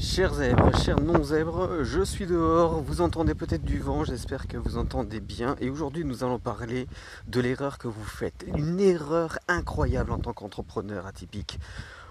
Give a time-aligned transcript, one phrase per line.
[0.00, 4.76] Chers zèbres, chers non-zèbres, je suis dehors, vous entendez peut-être du vent, j'espère que vous
[4.76, 5.56] entendez bien.
[5.60, 6.86] Et aujourd'hui, nous allons parler
[7.26, 8.46] de l'erreur que vous faites.
[8.56, 11.58] Une erreur incroyable en tant qu'entrepreneur atypique.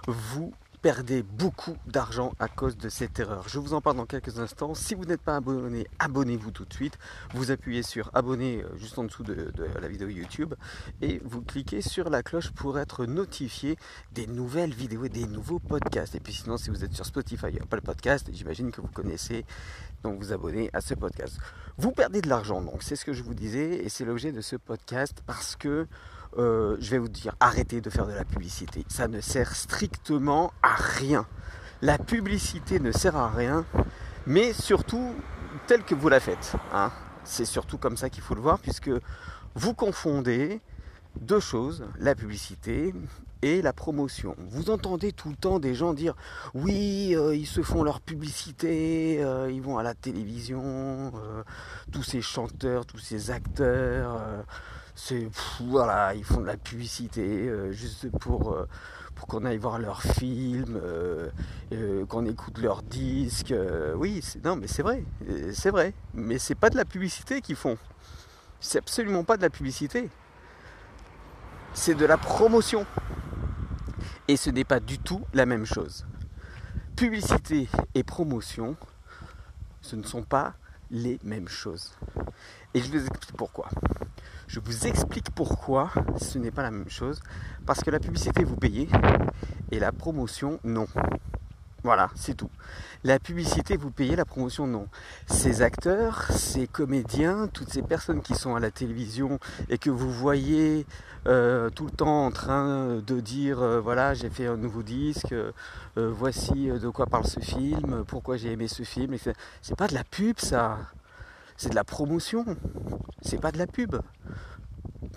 [0.06, 0.52] Vous
[0.82, 3.48] perdez beaucoup d'argent à cause de cette erreur.
[3.50, 4.76] Je vous en parle dans quelques instants.
[4.76, 6.98] Si vous n'êtes pas abonné, abonnez-vous tout de suite.
[7.34, 9.52] Vous appuyez sur abonner euh, juste en dessous de,
[9.82, 10.54] la vidéo YouTube
[11.02, 13.78] et vous cliquez sur la cloche pour être notifié
[14.14, 16.16] des nouvelles vidéos et des nouveaux podcasts.
[16.16, 19.46] Et puis sinon, si vous êtes sur Spotify, pas le podcast, j'imagine que vous connaissez,
[20.04, 21.38] donc vous abonnez à ce podcast.
[21.78, 24.42] Vous perdez de l'argent, donc c'est ce que je vous disais et c'est l'objet de
[24.42, 25.88] ce podcast parce que
[26.38, 28.86] euh, je vais vous dire, arrêtez de faire de la publicité.
[28.90, 31.26] Ça ne sert strictement à rien.
[31.82, 33.66] La publicité ne sert à rien,
[34.26, 35.16] mais surtout
[35.68, 36.56] telle que vous la faites.
[36.74, 36.92] Hein.
[37.24, 38.92] C'est surtout comme ça qu'il faut le voir, puisque
[39.56, 40.62] vous confondez
[41.22, 42.94] deux choses, la publicité
[43.42, 44.36] et la promotion.
[44.50, 46.16] Vous entendez tout le temps des gens dire
[46.54, 51.12] oui, euh, ils se font leur publicité, euh, ils vont à la télévision,
[51.92, 54.22] tous ces chanteurs, tous ces acteurs
[55.00, 58.68] c'est voilà, ils font de la publicité euh, juste pour, euh,
[59.14, 61.30] pour qu'on aille voir leurs films, euh,
[62.08, 63.54] qu'on écoute leurs disques.
[63.96, 65.04] oui, c'est, non, mais c'est vrai,
[65.54, 65.94] c'est vrai.
[66.16, 67.78] Mais c'est pas de la publicité qu'ils font.
[68.60, 70.10] C'est absolument pas de la publicité.
[71.74, 72.86] C'est de la promotion.
[74.28, 76.08] Et ce n'est pas du tout la même chose.
[76.96, 78.76] Publicité et promotion,
[79.82, 80.56] ce ne sont pas
[80.90, 81.94] les mêmes choses.
[82.74, 83.70] Et je vous explique pourquoi.
[84.48, 87.20] Je vous explique pourquoi ce n'est pas la même chose.
[87.66, 88.88] Parce que la publicité, vous payez
[89.72, 90.88] et la promotion, non.
[91.84, 92.50] Voilà, c'est tout.
[93.04, 94.88] La publicité, vous payez, la promotion, non.
[95.28, 99.40] Ces acteurs, ces comédiens, toutes ces personnes qui sont à la télévision
[99.70, 100.86] et que vous voyez
[101.28, 105.34] euh, tout le temps en train de dire, euh, voilà, j'ai fait un nouveau disque,
[105.34, 105.52] euh,
[105.96, 109.16] voici de quoi parle ce film, pourquoi j'ai aimé ce film.
[109.62, 110.78] C'est pas de la pub, ça
[111.58, 112.46] c'est de la promotion,
[113.22, 113.98] c'est pas de la pub.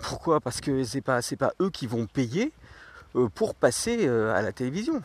[0.01, 0.39] Pourquoi?
[0.39, 2.51] Parce que c'est pas pas eux qui vont payer
[3.15, 5.01] euh, pour passer euh, à la télévision.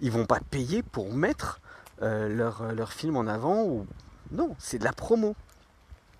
[0.00, 1.60] Ils vont pas payer pour mettre
[2.02, 3.84] euh, leur, leur film en avant
[4.32, 5.36] non, c'est de la promo.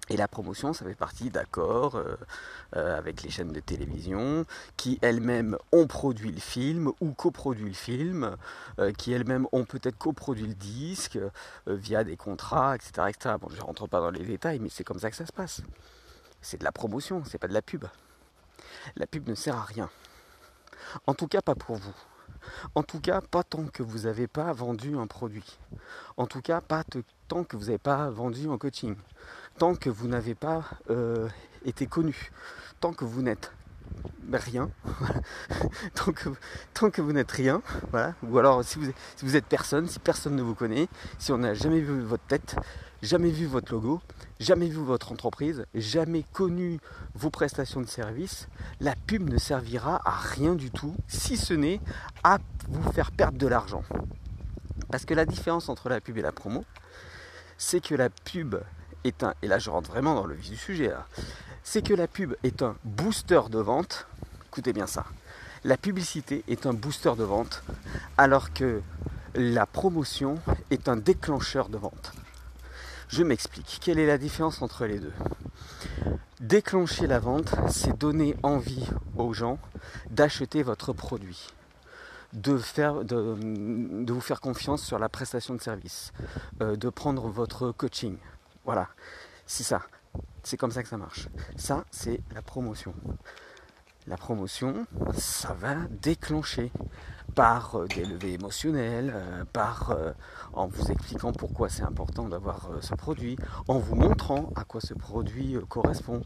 [0.09, 2.17] Et la promotion, ça fait partie d'accords euh,
[2.77, 4.45] euh, avec les chaînes de télévision
[4.77, 8.37] qui elles-mêmes ont produit le film ou coproduit le film,
[8.81, 11.19] euh, qui elles-mêmes ont peut-être coproduit le disque
[11.67, 13.37] via des contrats, etc., etc.
[13.41, 15.33] Bon, je ne rentre pas dans les détails, mais c'est comme ça que ça se
[15.33, 15.63] passe.
[16.41, 17.85] C'est de la promotion, c'est pas de la pub.
[18.97, 19.89] La pub ne sert à rien.
[21.07, 21.95] En tout cas, pas pour vous.
[22.75, 25.59] En tout cas, pas tant que vous n'avez pas vendu un produit.
[26.17, 26.85] En tout cas, pas
[27.29, 28.97] tant que vous n'avez pas vendu un coaching.
[29.59, 31.29] Tant que vous n'avez pas euh,
[31.65, 32.31] été connu.
[32.81, 33.53] Tant que vous n'êtes
[34.33, 34.71] rien.
[35.95, 36.31] tant, que,
[36.75, 37.63] tant, que, vous n'êtes rien.
[37.91, 38.15] Voilà.
[38.23, 41.39] Ou alors si vous, si vous êtes personne, si personne ne vous connaît, si on
[41.39, 42.57] n'a jamais vu votre tête,
[43.03, 44.01] jamais vu votre logo,
[44.41, 46.79] jamais vu votre entreprise, jamais connu
[47.15, 48.49] vos prestations de service,
[48.81, 51.81] la pub ne servira à rien du tout, si ce n'est
[52.23, 52.39] à
[52.69, 53.83] vous faire perdre de l'argent.
[54.91, 56.65] Parce que la différence entre la pub et la promo,
[57.59, 58.57] c'est que la pub
[59.05, 60.93] et là je rentre vraiment dans le vif du sujet,
[61.63, 64.07] c'est que la pub est un booster de vente,
[64.47, 65.05] écoutez bien ça,
[65.65, 67.63] la publicité est un booster de vente,
[68.19, 68.83] alors que
[69.35, 70.37] la promotion
[70.71, 72.13] est un déclencheur de vente.
[73.09, 73.79] Je m'explique.
[73.81, 75.13] Quelle est la différence entre les deux?
[76.41, 79.59] Déclencher la vente, c'est donner envie aux gens
[80.11, 81.49] d'acheter votre produit,
[82.33, 83.37] de, faire, de,
[84.13, 86.13] vous faire confiance sur la prestation de service,
[86.61, 88.17] euh, de prendre votre coaching.
[88.65, 88.89] Voilà,
[89.47, 89.83] c'est ça.
[90.43, 91.29] C'est comme ça que ça marche.
[91.57, 92.95] Ça, c'est la promotion.
[94.07, 96.73] La promotion, ça va déclencher
[97.35, 100.13] par euh, des levées émotionnelles, euh, par euh,
[100.53, 103.37] en vous expliquant pourquoi c'est important d'avoir ce produit,
[103.69, 106.23] en vous montrant à quoi ce produit correspond,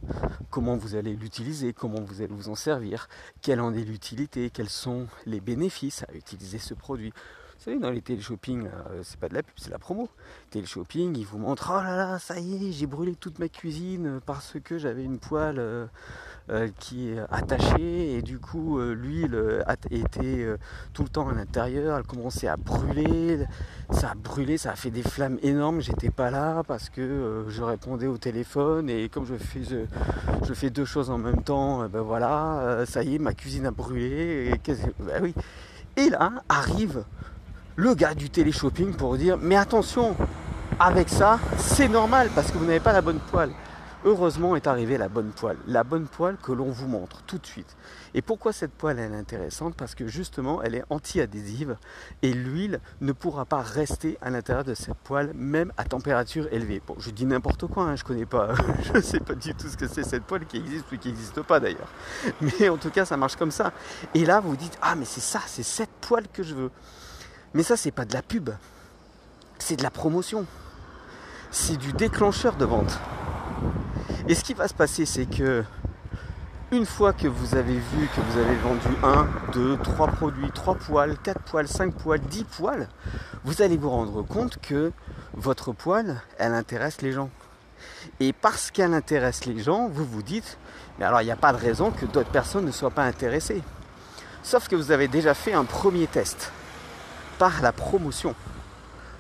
[0.51, 3.09] comment vous allez l'utiliser, comment vous allez vous en servir,
[3.43, 7.13] quelle en est l'utilité, quels sont les bénéfices à utiliser ce produit.
[7.59, 8.69] Vous savez, dans les télé-shopping,
[9.03, 10.09] c'est pas de la pub, c'est la promo.
[10.51, 14.21] Télé-shopping, ils vous montrent Oh là là, ça y est, j'ai brûlé toute ma cuisine
[14.25, 15.89] parce que j'avais une poêle
[16.49, 18.15] euh, qui est attachée.
[18.15, 20.59] Et du coup euh, l'huile était euh,
[20.93, 23.45] tout le temps à l'intérieur, elle commençait à brûler,
[23.91, 27.63] ça a brûlé, ça a fait des flammes énormes, j'étais pas là parce que je
[27.63, 28.89] répondais au téléphone.
[28.89, 29.35] Et comme je
[30.55, 34.53] fais, deux choses en même temps, ben voilà, ça y est, ma cuisine a brûlé.
[34.53, 35.35] Et.
[35.99, 37.05] Et là arrive
[37.77, 40.17] le gars du télé-shopping pour dire mais attention,
[40.81, 43.51] avec ça, c'est normal parce que vous n'avez pas la bonne poêle.
[44.05, 45.59] heureusement est arrivée la bonne poêle.
[45.67, 47.77] La bonne poêle que l'on vous montre tout de suite.
[48.15, 49.75] Et pourquoi cette poêle elle est intéressante?
[49.75, 51.77] Parce que justement elle est anti-adhésive
[52.23, 56.81] et l'huile ne pourra pas rester à l'intérieur de cette poêle même à température élevée.
[56.87, 58.55] Bon, je dis n'importe quoi, hein, je connais pas,
[58.95, 61.43] je sais pas du tout ce que c'est cette poêle qui existe ou qui n'existe
[61.43, 61.93] pas d'ailleurs.
[62.41, 63.73] Mais en tout cas ça marche comme ça.
[64.15, 66.71] Et là vous vous dites ah mais c'est ça, c'est cette poêle que je veux.
[67.55, 68.51] Mais ça c'est pas de la pub,
[69.59, 70.47] c'est de la promotion
[71.51, 72.99] c'est du déclencheur de vente.
[74.29, 75.65] Et ce qui va se passer, c'est que
[76.73, 80.75] une fois que vous avez vu que vous avez vendu 1, 2, 3 produits, 3
[80.75, 82.89] poils, 4 poils, 5 poils, 10 poils,
[83.45, 84.93] vous allez vous rendre compte que
[85.35, 87.31] votre poêle, elle intéresse les gens.
[88.21, 90.59] Et parce qu'elle intéresse les gens, vous vous dites,
[90.99, 93.63] mais alors il n'y a pas de raison que d'autres personnes ne soient pas intéressées.
[94.43, 96.53] Sauf que vous avez déjà fait un premier test
[97.39, 98.35] par la promotion.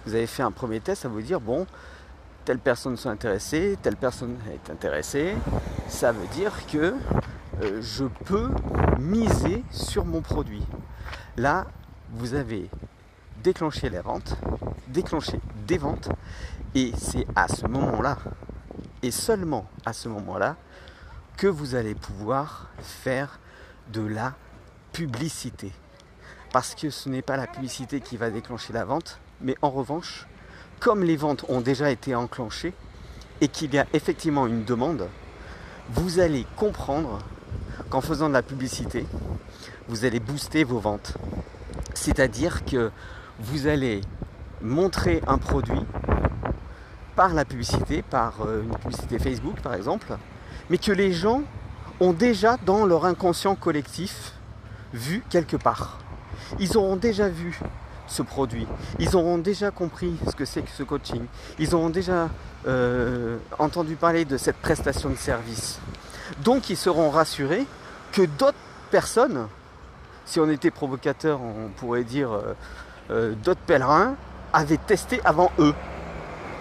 [0.04, 1.66] Vous avez fait un premier test à vous dire, bon,
[2.44, 5.34] telle personne soit intéressée, telle personne est intéressée,
[5.88, 6.94] ça veut dire que
[7.62, 8.50] euh, je peux
[9.00, 10.64] miser sur mon produit.
[11.36, 11.66] Là,
[12.12, 12.70] vous avez
[13.42, 14.36] déclenché les ventes,
[14.88, 16.08] déclenché des ventes,
[16.74, 18.18] et c'est à ce moment-là,
[19.02, 20.56] et seulement à ce moment-là,
[21.36, 23.38] que vous allez pouvoir faire
[23.92, 24.34] de la
[24.92, 25.72] publicité.
[26.52, 30.26] Parce que ce n'est pas la publicité qui va déclencher la vente, mais en revanche,
[30.80, 32.72] comme les ventes ont déjà été enclenchées
[33.40, 35.08] et qu'il y a effectivement une demande,
[35.90, 37.18] vous allez comprendre
[37.90, 39.06] qu'en faisant de la publicité,
[39.88, 41.14] vous allez booster vos ventes.
[41.94, 42.90] C'est-à-dire que
[43.38, 44.00] vous allez
[44.62, 45.84] montrer un produit
[47.14, 50.16] par la publicité, par euh, une publicité Facebook par exemple,
[50.70, 51.42] mais que les gens
[52.00, 54.32] ont déjà dans leur inconscient collectif
[54.92, 55.98] vu quelque part.
[56.58, 57.58] Ils auront déjà vu
[58.06, 58.66] ce produit.
[58.98, 61.24] Ils auront déjà compris ce que c'est que ce coaching.
[61.58, 62.28] Ils auront déjà
[62.66, 65.78] euh, entendu parler de cette prestation de service.
[66.44, 67.66] Donc ils seront rassurés
[68.12, 68.56] que d'autres
[68.90, 69.48] personnes,
[70.24, 72.54] si on était provocateur, on pourrait dire euh,
[73.10, 74.16] euh, d'autres pèlerins,
[74.52, 75.74] avaient testé avant eux.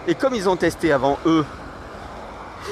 [0.08, 1.46] Et comme ils ont testé avant eux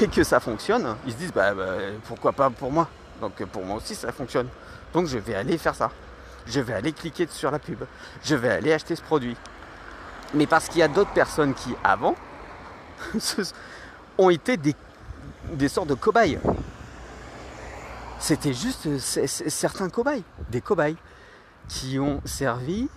[0.01, 1.75] et que ça fonctionne, ils se disent bah, bah
[2.07, 2.87] pourquoi pas pour moi?
[3.21, 4.47] Donc pour moi aussi ça fonctionne.
[4.93, 5.89] Donc je vais aller faire ça
[6.45, 7.83] je vais aller cliquer sur la pub,
[8.23, 9.35] je vais aller acheter ce produit.
[10.33, 12.15] Mais parce qu'il y a d'autres personnes qui, avant,
[14.17, 16.39] ont été des, sortes de cobayes.
[18.19, 20.97] C'était juste certains cobayes, des cobayes,
[21.67, 22.89] qui ont servi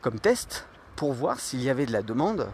[0.00, 0.66] comme test
[0.96, 2.48] pour voir s'il y avait de la demande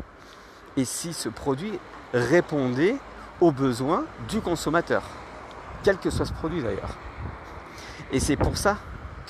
[0.77, 1.79] et si ce produit
[2.13, 2.97] répondait
[3.41, 5.03] aux besoins du consommateur,
[5.83, 6.97] quel que soit ce produit d'ailleurs.
[8.13, 8.79] Et c'est pour ça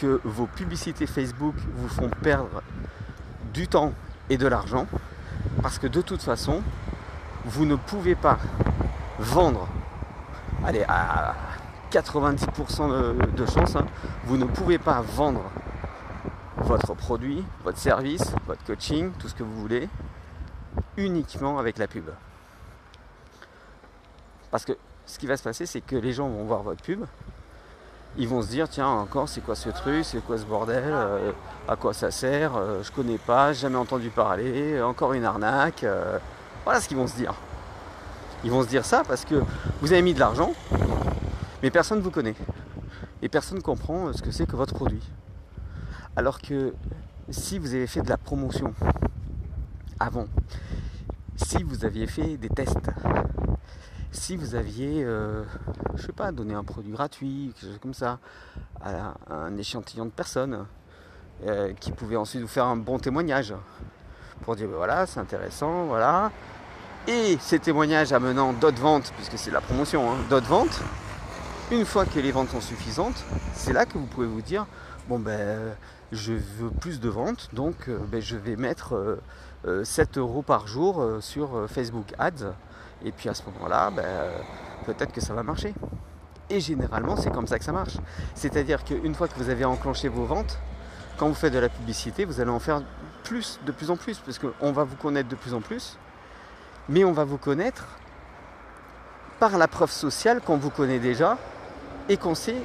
[0.01, 2.63] que vos publicités Facebook vous font perdre
[3.53, 3.93] du temps
[4.31, 4.87] et de l'argent
[5.63, 6.63] parce que de toute façon,
[7.45, 8.39] vous ne pouvez pas
[9.19, 9.69] vendre,
[10.65, 11.35] allez, à
[11.91, 13.87] 90% de, chance, hein,
[14.25, 15.43] vous ne pouvez pas vendre
[16.57, 19.89] votre produit, votre service, votre coaching, tout ce que vous voulez,
[20.97, 22.09] uniquement avec la pub.
[24.51, 24.73] Parce que
[25.05, 27.05] ce qui va se passer, c'est que les gens vont voir votre pub,
[28.17, 31.33] ils vont se dire tiens encore c'est quoi ce truc, c'est quoi ce bordel, euh,
[31.69, 35.85] à quoi ça sert, euh, je connais pas, jamais entendu parler, encore une arnaque.
[35.85, 36.19] Euh.
[36.65, 37.35] voilà ce qu'ils vont se dire.
[38.43, 39.43] Ils vont se dire ça parce que
[39.81, 40.53] vous avez mis de l'argent,
[41.63, 42.35] mais personne ne vous connaît.
[43.23, 45.07] Et personne ne comprend ce que c'est que votre produit.
[46.17, 46.75] Alors que
[47.29, 48.75] si vous avez fait de la promotion
[50.01, 50.25] avant,
[51.37, 52.79] si vous aviez fait des tests,
[54.13, 55.45] si vous aviez, euh,
[55.95, 58.19] je sais pas, donné un produit gratuit, quelque chose comme ça,
[58.83, 60.67] à un échantillon de personnes
[61.47, 63.55] euh, qui pouvaient ensuite vous faire un bon témoignage
[64.43, 66.33] pour dire ben voilà, c'est intéressant, voilà.
[67.07, 70.81] Et ces témoignages amenant d'autres ventes, puisque c'est la promotion, hein, d'autres ventes,
[71.71, 73.25] une fois que les ventes sont suffisantes,
[73.55, 74.67] c'est là que vous pouvez vous dire
[75.09, 75.75] bon ben
[76.11, 79.19] je veux plus de ventes, donc euh, ben, je vais mettre
[79.85, 82.55] 7 euros par jour sur Facebook Ads
[83.05, 84.05] et puis à ce moment-là, ben,
[84.87, 85.75] peut-être que ça va marcher.
[86.49, 87.97] Et généralement, c'est comme ça que ça marche.
[88.35, 90.59] C'est-à-dire qu'une fois que vous avez enclenché vos ventes,
[91.17, 92.83] quand vous faites de la publicité, vous allez en faire
[93.25, 95.97] plus, de plus en plus, parce qu'on va vous connaître de plus en plus,
[96.89, 97.87] mais on va vous connaître
[99.39, 101.39] par la preuve sociale qu'on vous connaît déjà
[102.09, 102.63] et qu'on sait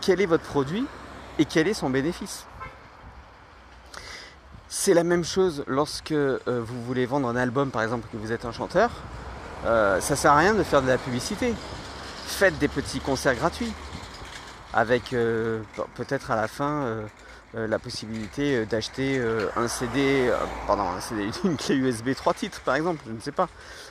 [0.00, 0.86] quel est votre produit
[1.38, 2.46] et quel est son bénéfice.
[4.84, 8.32] C'est la même chose lorsque euh, vous voulez vendre un album, par exemple, que vous
[8.32, 8.90] êtes un chanteur.
[9.64, 11.54] Euh, ça sert à rien de faire de la publicité.
[12.26, 13.72] Faites des petits concerts gratuits
[14.72, 15.60] avec euh,
[15.94, 17.06] peut-être à la fin euh,
[17.54, 19.22] la possibilité d'acheter
[19.54, 20.32] un CD,
[20.66, 23.48] pardon, un CD, une clé USB 3 titres par exemple, je ne sais pas,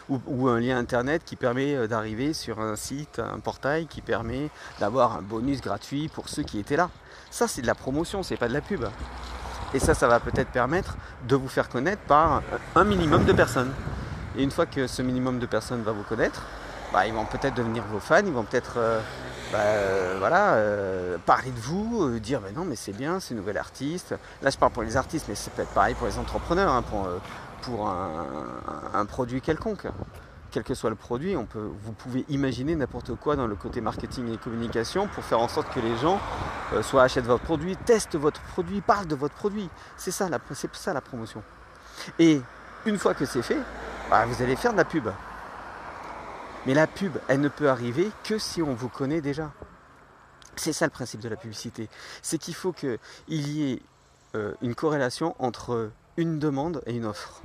[0.09, 4.49] ou, un lien internet qui permet d'arriver sur un site, un portail qui permet
[4.81, 6.89] d'avoir un bonus gratuit pour ceux qui étaient là.
[7.29, 8.83] Ça c'est de la promotion, c'est pas de la pub.
[9.73, 10.95] Et ça, ça va peut-être permettre
[11.27, 12.41] de vous faire connaître par
[12.75, 13.71] un minimum de personnes.
[14.37, 16.43] Et une fois que ce minimum de personnes va vous connaître,
[16.93, 18.77] bah, ils vont peut-être devenir vos fans, ils vont peut-être
[19.51, 23.31] bah, euh, voilà, euh, parler de vous, euh, dire mais non mais c'est bien, c'est
[23.31, 24.15] une nouvelle artiste.
[24.41, 27.09] Là je parle pour les artistes, mais c'est peut-être pareil pour les entrepreneurs, hein, pour,
[27.61, 29.87] pour un, produit quelconque.
[30.51, 34.37] Quel que soit le produit, vous pouvez imaginer n'importe quoi dans le côté marketing et
[34.37, 36.19] communication pour faire en sorte que les gens
[36.81, 39.69] soit achètent votre produit, testent votre produit, parlent de votre produit.
[39.95, 40.39] C'est ça, la,
[40.73, 41.41] ça la promotion.
[42.19, 42.41] Et
[42.85, 43.59] une fois que c'est fait,
[44.09, 45.07] bah, vous allez faire de la pub.
[46.65, 49.51] Mais la pub, elle ne peut arriver que si on vous connaît déjà.
[50.55, 51.89] C'est ça le principe de la publicité.
[52.21, 53.81] C'est qu'il faut qu'il y ait
[54.35, 57.41] euh, une corrélation entre une demande et une offre.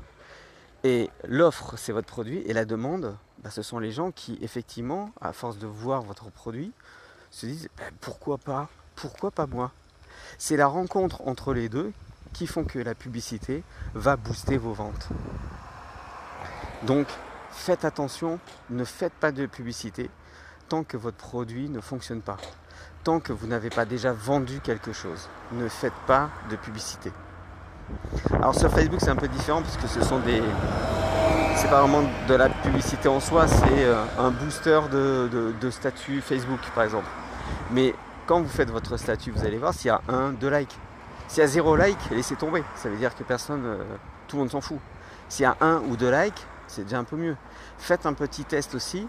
[0.87, 5.11] Et l'offre, c'est votre produit, et la demande, bah, ce sont les gens qui, effectivement,
[5.21, 6.71] à force de voir votre produit,
[7.33, 9.73] se disent bah, pourquoi pas, pourquoi pas moi?
[10.39, 11.93] C'est la rencontre entre les deux
[12.33, 13.65] qui font que la publicité
[13.95, 15.09] va booster vos ventes.
[16.85, 17.09] Donc,
[17.51, 18.39] faites attention,
[18.71, 20.09] ne faites pas de publicité
[20.69, 22.37] tant que votre produit ne fonctionne pas.
[23.03, 27.11] Tant que vous n'avez pas déjà vendu quelque chose, ne faites pas de publicité.
[28.33, 30.43] Alors sur Facebook c'est un peu différent parce que ce sont des.
[31.57, 36.61] C'est pas vraiment de la publicité en soi, c'est euh, un booster de, statut Facebook
[36.75, 37.07] par exemple.
[37.71, 37.95] Mais
[38.27, 40.77] quand vous faites votre statut, vous allez voir s'il y a un, deux likes.
[41.29, 42.63] S'il y a zéro like, laissez tomber.
[42.77, 43.85] Ça veut dire que personne, euh,
[44.29, 44.79] tout le monde s'en fout.
[45.29, 47.37] S'il y a un ou deux likes, c'est déjà un peu mieux.
[47.79, 49.09] Faites un petit test aussi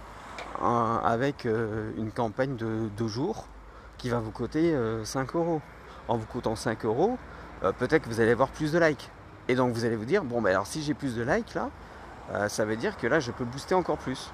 [0.61, 3.47] euh, avec une campagne de deux jours
[3.97, 5.61] qui va vous coûter 5 euh, euros.
[6.07, 7.17] En vous coûtant 5 euros,
[7.77, 9.09] peut-être que vous allez avoir plus de likes.
[9.47, 11.69] Et donc vous allez vous dire, bon ben alors si j'ai plus de likes là,
[12.49, 14.31] ça veut dire que là je peux booster encore plus.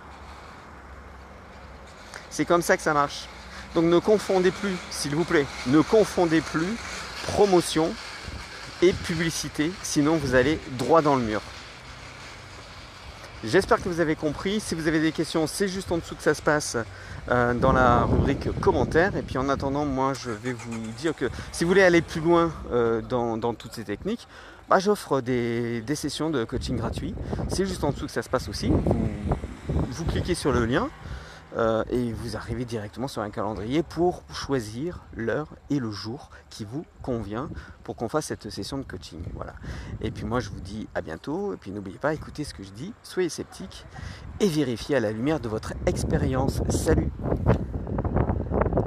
[2.30, 3.27] C'est comme ça que ça marche.
[3.75, 6.75] Donc ne confondez plus, s'il vous plaît, ne confondez plus
[7.27, 7.94] promotion
[8.82, 11.42] et publicité, sinon vous allez droit dans le mur.
[13.45, 14.62] J'espère que vous avez compris.
[14.62, 16.77] Si vous avez des questions, c'est juste en dessous que ça se passe
[17.29, 19.17] euh, dans la rubrique commentaires.
[19.17, 22.21] Et puis en attendant, moi je vais vous dire que si vous voulez aller plus
[22.21, 24.29] loin euh, dans, toutes ces techniques,
[24.69, 27.13] bah, j'offre des, sessions de coaching gratuit.
[27.50, 28.71] C'est juste en dessous que ça se passe aussi.
[29.67, 30.88] vous cliquez sur le lien.
[31.55, 36.65] Euh, et vous arrivez directement sur un calendrier pour choisir l'heure et le jour qui
[36.65, 37.50] vous convient
[37.83, 39.22] pour qu'on fasse cette session de coaching.
[39.36, 39.53] Voilà.
[40.01, 42.63] Et puis moi je vous dis à bientôt et puis n'oubliez pas écoutez ce que
[42.63, 43.86] je dis, soyez sceptiques
[44.39, 46.62] et vérifiez à la lumière de votre expérience.
[46.69, 47.12] Salut